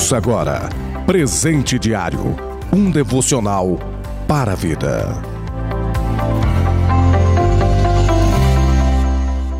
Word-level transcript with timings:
Ouça 0.00 0.16
agora 0.16 0.66
Presente 1.04 1.78
Diário 1.78 2.34
um 2.72 2.90
devocional 2.90 3.78
para 4.26 4.52
a 4.52 4.54
vida. 4.54 5.12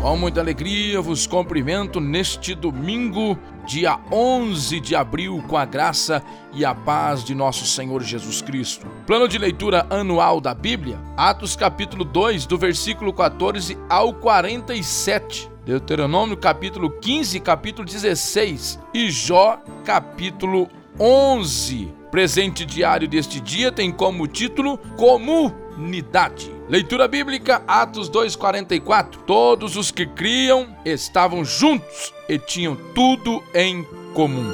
Com 0.00 0.16
muita 0.16 0.40
alegria 0.40 1.00
vos 1.00 1.26
cumprimento 1.26 1.98
neste 1.98 2.54
domingo, 2.54 3.36
dia 3.66 3.98
11 4.12 4.78
de 4.78 4.94
abril, 4.94 5.42
com 5.48 5.56
a 5.56 5.64
graça 5.64 6.22
e 6.54 6.64
a 6.64 6.72
paz 6.72 7.24
de 7.24 7.34
nosso 7.34 7.66
Senhor 7.66 8.00
Jesus 8.04 8.40
Cristo. 8.40 8.86
Plano 9.08 9.26
de 9.26 9.38
leitura 9.38 9.88
anual 9.90 10.40
da 10.40 10.54
Bíblia, 10.54 11.00
Atos 11.16 11.56
capítulo 11.56 12.04
2, 12.04 12.46
do 12.46 12.56
versículo 12.56 13.12
14 13.12 13.76
ao 13.90 14.14
47. 14.14 15.57
Deuteronômio 15.68 16.34
capítulo 16.34 16.90
15, 16.90 17.40
capítulo 17.40 17.86
16 17.86 18.78
e 18.94 19.10
Jó 19.10 19.60
capítulo 19.84 20.66
11. 20.98 21.92
Presente 22.10 22.64
diário 22.64 23.06
deste 23.06 23.38
dia 23.38 23.70
tem 23.70 23.92
como 23.92 24.26
título 24.26 24.78
Comunidade. 24.96 26.50
Leitura 26.70 27.06
bíblica, 27.06 27.62
Atos 27.68 28.08
2,44. 28.08 29.16
Todos 29.26 29.76
os 29.76 29.90
que 29.90 30.06
criam 30.06 30.74
estavam 30.86 31.44
juntos 31.44 32.14
e 32.26 32.38
tinham 32.38 32.74
tudo 32.94 33.44
em 33.52 33.86
comum. 34.14 34.50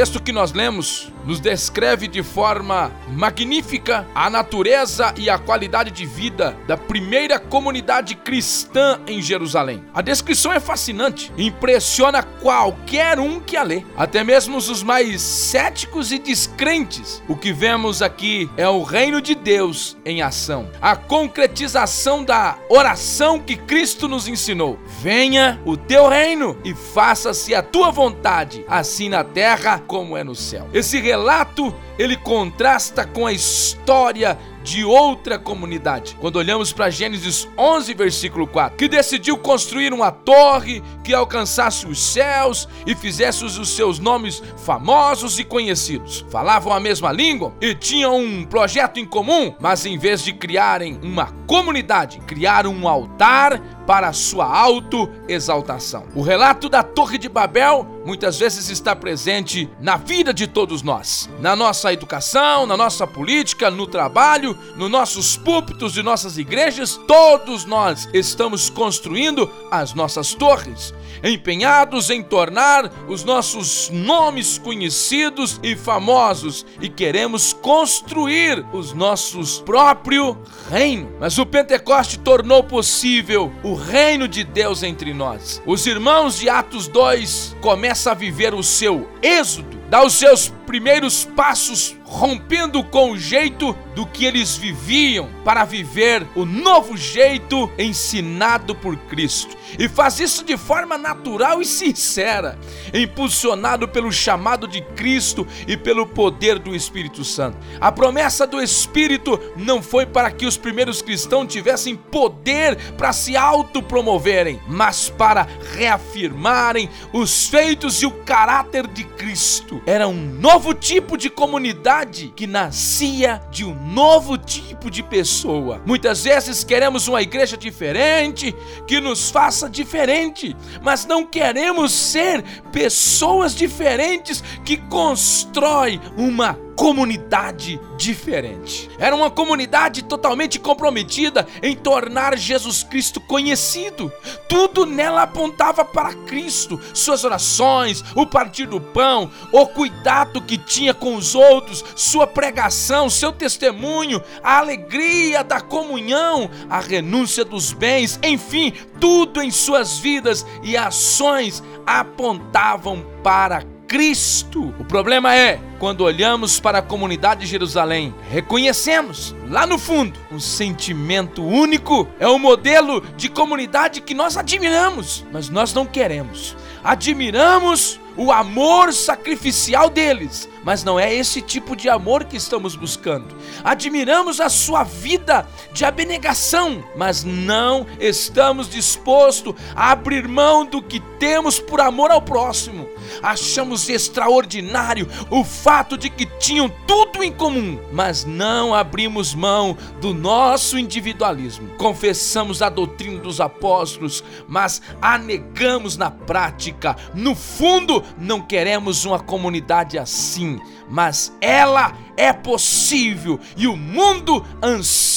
Texto 0.00 0.18
que 0.22 0.32
nós 0.32 0.54
lemos 0.54 1.12
nos 1.24 1.40
descreve 1.40 2.08
de 2.08 2.22
forma 2.22 2.92
magnífica 3.08 4.06
a 4.14 4.30
natureza 4.30 5.14
e 5.16 5.28
a 5.28 5.38
qualidade 5.38 5.90
de 5.90 6.06
vida 6.06 6.56
da 6.66 6.76
primeira 6.76 7.38
comunidade 7.38 8.14
cristã 8.14 9.00
em 9.06 9.20
Jerusalém. 9.20 9.82
A 9.94 10.02
descrição 10.02 10.52
é 10.52 10.60
fascinante, 10.60 11.32
impressiona 11.36 12.22
qualquer 12.22 13.18
um 13.18 13.40
que 13.40 13.56
a 13.56 13.62
lê, 13.62 13.84
até 13.96 14.22
mesmo 14.22 14.56
os 14.56 14.82
mais 14.82 15.20
céticos 15.20 16.12
e 16.12 16.18
descrentes. 16.18 17.22
O 17.28 17.36
que 17.36 17.52
vemos 17.52 18.02
aqui 18.02 18.50
é 18.56 18.68
o 18.68 18.82
reino 18.82 19.20
de 19.20 19.34
Deus 19.34 19.96
em 20.04 20.22
ação, 20.22 20.68
a 20.80 20.96
concretização 20.96 22.24
da 22.24 22.58
oração 22.68 23.38
que 23.38 23.56
Cristo 23.56 24.08
nos 24.08 24.28
ensinou. 24.28 24.78
Venha 25.00 25.60
o 25.64 25.76
teu 25.76 26.08
reino 26.08 26.56
e 26.64 26.74
faça-se 26.74 27.54
a 27.54 27.62
tua 27.62 27.90
vontade, 27.90 28.64
assim 28.68 29.08
na 29.08 29.24
terra 29.24 29.82
como 29.86 30.16
é 30.16 30.24
no 30.24 30.34
céu. 30.34 30.68
Esse 30.72 31.00
relato 31.10 31.74
ele 31.98 32.16
contrasta 32.16 33.04
com 33.04 33.26
a 33.26 33.32
história 33.32 34.38
de 34.62 34.84
outra 34.84 35.38
comunidade. 35.38 36.16
Quando 36.20 36.36
olhamos 36.36 36.72
para 36.72 36.88
Gênesis 36.88 37.48
11, 37.58 37.94
versículo 37.94 38.46
4, 38.46 38.76
que 38.76 38.88
decidiu 38.88 39.36
construir 39.36 39.92
uma 39.92 40.12
torre 40.12 40.82
que 41.02 41.12
alcançasse 41.12 41.86
os 41.86 42.00
céus 42.00 42.68
e 42.86 42.94
fizesse 42.94 43.44
os 43.44 43.68
seus 43.74 43.98
nomes 43.98 44.40
famosos 44.64 45.38
e 45.38 45.44
conhecidos. 45.44 46.24
Falavam 46.30 46.72
a 46.72 46.78
mesma 46.78 47.10
língua 47.10 47.52
e 47.60 47.74
tinham 47.74 48.16
um 48.16 48.44
projeto 48.44 49.00
em 49.00 49.04
comum, 49.04 49.54
mas 49.60 49.84
em 49.84 49.98
vez 49.98 50.22
de 50.22 50.32
criarem 50.32 50.98
uma 51.02 51.26
comunidade, 51.50 52.20
criaram 52.28 52.72
um 52.72 52.86
altar 52.86 53.58
para 53.84 54.12
sua 54.12 54.46
autoexaltação. 54.46 56.06
O 56.14 56.22
relato 56.22 56.68
da 56.68 56.80
Torre 56.80 57.18
de 57.18 57.28
Babel 57.28 57.84
muitas 58.06 58.38
vezes 58.38 58.68
está 58.70 58.94
presente 58.94 59.68
na 59.80 59.96
vida 59.96 60.32
de 60.32 60.46
todos 60.46 60.80
nós, 60.80 61.28
na 61.40 61.56
nossa 61.56 61.92
educação, 61.92 62.66
na 62.66 62.76
nossa 62.76 63.04
política, 63.04 63.68
no 63.68 63.84
trabalho, 63.84 64.56
nos 64.76 64.88
nossos 64.88 65.36
púlpitos 65.36 65.92
de 65.92 66.04
nossas 66.04 66.38
igrejas, 66.38 66.96
todos 67.08 67.64
nós 67.64 68.08
estamos 68.14 68.70
construindo 68.70 69.50
as 69.72 69.92
nossas 69.92 70.34
torres, 70.34 70.94
empenhados 71.22 72.10
em 72.10 72.22
tornar 72.22 72.90
os 73.08 73.24
nossos 73.24 73.90
nomes 73.90 74.58
conhecidos 74.58 75.60
e 75.62 75.76
famosos 75.76 76.64
e 76.80 76.88
queremos 76.88 77.52
construir 77.52 78.64
os 78.72 78.92
nossos 78.92 79.60
próprio 79.60 80.38
reino. 80.70 81.10
Mas 81.18 81.38
o 81.38 81.46
Pentecoste 81.46 82.18
tornou 82.18 82.62
possível 82.62 83.52
o 83.62 83.74
reino 83.74 84.28
de 84.28 84.44
Deus 84.44 84.82
entre 84.82 85.12
nós. 85.12 85.62
Os 85.66 85.86
irmãos 85.86 86.38
de 86.38 86.48
Atos 86.48 86.88
2 86.88 87.56
começam 87.60 88.12
a 88.12 88.14
viver 88.14 88.54
o 88.54 88.62
seu 88.62 89.08
êxodo, 89.22 89.79
dá 89.90 90.04
os 90.04 90.14
seus 90.14 90.48
primeiros 90.66 91.24
passos 91.24 91.96
rompendo 92.04 92.82
com 92.82 93.12
o 93.12 93.18
jeito 93.18 93.76
do 93.94 94.04
que 94.06 94.24
eles 94.24 94.56
viviam 94.56 95.28
para 95.44 95.64
viver 95.64 96.26
o 96.34 96.44
novo 96.44 96.96
jeito 96.96 97.70
ensinado 97.78 98.74
por 98.74 98.96
Cristo. 98.96 99.56
E 99.78 99.88
faz 99.88 100.18
isso 100.18 100.44
de 100.44 100.56
forma 100.56 100.98
natural 100.98 101.60
e 101.62 101.64
sincera, 101.64 102.58
impulsionado 102.92 103.86
pelo 103.88 104.12
chamado 104.12 104.66
de 104.66 104.80
Cristo 104.80 105.46
e 105.68 105.76
pelo 105.76 106.06
poder 106.06 106.58
do 106.58 106.74
Espírito 106.74 107.24
Santo. 107.24 107.58
A 107.80 107.92
promessa 107.92 108.46
do 108.46 108.60
Espírito 108.60 109.38
não 109.56 109.80
foi 109.80 110.04
para 110.04 110.30
que 110.32 110.46
os 110.46 110.56
primeiros 110.56 111.00
cristãos 111.02 111.52
tivessem 111.52 111.94
poder 111.94 112.76
para 112.94 113.12
se 113.12 113.36
autopromoverem, 113.36 114.60
mas 114.66 115.08
para 115.08 115.46
reafirmarem 115.76 116.88
os 117.12 117.46
feitos 117.46 118.02
e 118.02 118.06
o 118.06 118.10
caráter 118.10 118.86
de 118.88 119.04
Cristo. 119.04 119.79
Era 119.86 120.06
um 120.06 120.14
novo 120.14 120.74
tipo 120.74 121.16
de 121.16 121.30
comunidade 121.30 122.32
que 122.36 122.46
nascia 122.46 123.40
de 123.50 123.64
um 123.64 123.74
novo 123.74 124.36
tipo 124.36 124.90
de 124.90 125.02
pessoa. 125.02 125.80
Muitas 125.86 126.24
vezes 126.24 126.62
queremos 126.62 127.08
uma 127.08 127.22
igreja 127.22 127.56
diferente, 127.56 128.54
que 128.86 129.00
nos 129.00 129.30
faça 129.30 129.68
diferente, 129.68 130.56
mas 130.82 131.06
não 131.06 131.24
queremos 131.24 131.92
ser 131.92 132.42
pessoas 132.72 133.54
diferentes 133.54 134.42
que 134.64 134.76
constrói 134.76 136.00
uma 136.16 136.58
comunidade 136.80 137.78
diferente. 137.98 138.88
Era 138.98 139.14
uma 139.14 139.30
comunidade 139.30 140.02
totalmente 140.02 140.58
comprometida 140.58 141.46
em 141.62 141.76
tornar 141.76 142.38
Jesus 142.38 142.82
Cristo 142.82 143.20
conhecido. 143.20 144.10
Tudo 144.48 144.86
nela 144.86 145.24
apontava 145.24 145.84
para 145.84 146.14
Cristo, 146.14 146.80
suas 146.94 147.22
orações, 147.22 148.02
o 148.16 148.24
partir 148.24 148.64
do 148.64 148.80
pão, 148.80 149.30
o 149.52 149.66
cuidado 149.66 150.40
que 150.40 150.56
tinha 150.56 150.94
com 150.94 151.16
os 151.16 151.34
outros, 151.34 151.84
sua 151.94 152.26
pregação, 152.26 153.10
seu 153.10 153.30
testemunho, 153.30 154.22
a 154.42 154.56
alegria 154.56 155.44
da 155.44 155.60
comunhão, 155.60 156.48
a 156.70 156.80
renúncia 156.80 157.44
dos 157.44 157.74
bens, 157.74 158.18
enfim, 158.22 158.72
tudo 158.98 159.42
em 159.42 159.50
suas 159.50 159.98
vidas 159.98 160.46
e 160.62 160.78
ações 160.78 161.62
apontavam 161.86 163.04
para 163.22 163.64
Cristo. 163.86 164.74
O 164.78 164.84
problema 164.86 165.36
é 165.36 165.60
quando 165.80 166.02
olhamos 166.02 166.60
para 166.60 166.80
a 166.80 166.82
comunidade 166.82 167.40
de 167.40 167.46
Jerusalém, 167.46 168.14
reconhecemos 168.28 169.34
lá 169.48 169.66
no 169.66 169.78
fundo 169.78 170.20
um 170.30 170.38
sentimento 170.38 171.42
único, 171.42 172.06
é 172.20 172.28
o 172.28 172.34
um 172.34 172.38
modelo 172.38 173.00
de 173.16 173.30
comunidade 173.30 174.02
que 174.02 174.12
nós 174.12 174.36
admiramos, 174.36 175.24
mas 175.32 175.48
nós 175.48 175.72
não 175.72 175.86
queremos. 175.86 176.54
Admiramos 176.84 177.98
o 178.16 178.30
amor 178.30 178.92
sacrificial 178.92 179.88
deles, 179.88 180.46
mas 180.62 180.84
não 180.84 181.00
é 181.00 181.14
esse 181.14 181.40
tipo 181.40 181.74
de 181.74 181.88
amor 181.88 182.24
que 182.24 182.36
estamos 182.36 182.76
buscando. 182.76 183.34
Admiramos 183.64 184.40
a 184.40 184.50
sua 184.50 184.84
vida 184.84 185.48
de 185.72 185.84
abnegação, 185.84 186.84
mas 186.96 187.24
não 187.24 187.86
estamos 187.98 188.68
dispostos 188.68 189.54
a 189.74 189.92
abrir 189.92 190.28
mão 190.28 190.66
do 190.66 190.82
que 190.82 191.00
temos 191.18 191.58
por 191.58 191.80
amor 191.80 192.10
ao 192.10 192.20
próximo. 192.20 192.86
Achamos 193.22 193.88
extraordinário 193.88 195.08
o 195.30 195.42
fato 195.44 195.69
de 195.96 196.10
que 196.10 196.26
tinham 196.26 196.68
tudo 196.84 197.22
em 197.22 197.30
comum, 197.30 197.78
mas 197.92 198.24
não 198.24 198.74
abrimos 198.74 199.36
mão 199.36 199.78
do 200.00 200.12
nosso 200.12 200.76
individualismo. 200.76 201.68
Confessamos 201.78 202.60
a 202.60 202.68
doutrina 202.68 203.20
dos 203.20 203.40
apóstolos, 203.40 204.24
mas 204.48 204.82
a 205.00 205.16
negamos 205.16 205.96
na 205.96 206.10
prática. 206.10 206.96
No 207.14 207.36
fundo, 207.36 208.02
não 208.18 208.40
queremos 208.40 209.04
uma 209.04 209.20
comunidade 209.20 209.96
assim, 209.96 210.60
mas 210.88 211.32
ela 211.40 211.96
é 212.16 212.32
possível 212.32 213.38
e 213.56 213.68
o 213.68 213.76
mundo 213.76 214.44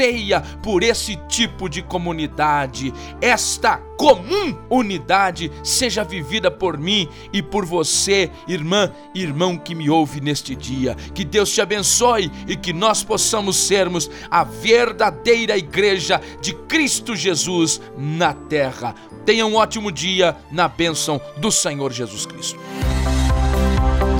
anseia 0.00 0.40
por 0.62 0.82
esse 0.82 1.16
tipo 1.28 1.68
de 1.68 1.82
comunidade. 1.82 2.92
Esta 3.20 3.76
comum 3.98 4.56
unidade 4.70 5.52
seja 5.62 6.02
vivida 6.02 6.50
por 6.50 6.78
mim 6.78 7.06
e 7.32 7.42
por 7.42 7.66
você, 7.66 8.30
irmã, 8.48 8.90
irmão 9.14 9.58
que 9.58 9.74
me 9.74 9.90
ouve 9.90 10.20
neste 10.20 10.56
dia. 10.56 10.96
Que 11.14 11.24
Deus 11.24 11.52
te 11.52 11.60
abençoe 11.60 12.30
e 12.48 12.56
que 12.56 12.72
nós 12.72 13.04
possamos 13.04 13.56
sermos 13.56 14.10
a 14.30 14.42
verdadeira 14.42 15.56
igreja 15.56 16.20
de 16.40 16.54
Cristo 16.54 17.14
Jesus 17.14 17.80
na 17.96 18.32
terra. 18.32 18.94
Tenha 19.26 19.44
um 19.44 19.56
ótimo 19.56 19.92
dia 19.92 20.34
na 20.50 20.66
bênção 20.66 21.20
do 21.36 21.52
Senhor 21.52 21.92
Jesus 21.92 22.24
Cristo. 22.24 22.58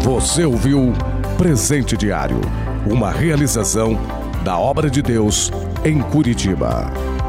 Você 0.02 0.44
ouviu 0.44 0.92
Presente 1.38 1.96
Diário, 1.96 2.40
uma 2.86 3.10
realização 3.10 3.98
da 4.42 4.58
obra 4.58 4.90
de 4.90 5.02
Deus 5.02 5.50
em 5.84 5.98
Curitiba. 6.02 7.19